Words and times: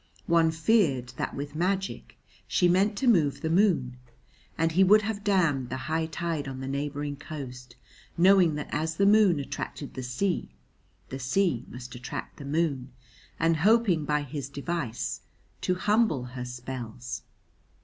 One 0.25 0.49
feared 0.49 1.09
that 1.17 1.35
with 1.35 1.53
magic 1.55 2.17
she 2.47 2.67
meant 2.67 2.97
to 2.97 3.07
move 3.07 3.41
the 3.41 3.51
moon; 3.51 3.97
and 4.57 4.71
he 4.71 4.83
would 4.83 5.03
have 5.03 5.23
dammed 5.23 5.69
the 5.69 5.77
high 5.77 6.07
tide 6.07 6.47
on 6.47 6.59
the 6.59 6.67
neighbouring 6.67 7.17
coast, 7.17 7.75
knowing 8.17 8.55
that 8.55 8.67
as 8.71 8.95
the 8.95 9.05
moon 9.05 9.39
attracted 9.39 9.93
the 9.93 10.01
sea 10.01 10.49
the 11.09 11.19
sea 11.19 11.65
must 11.69 11.93
attract 11.93 12.37
the 12.37 12.45
moon, 12.45 12.91
and 13.39 13.57
hoping 13.57 14.03
by 14.03 14.23
his 14.23 14.49
device 14.49 15.21
to 15.61 15.75
humble 15.75 16.23
her 16.33 16.45
spells. 16.45 17.21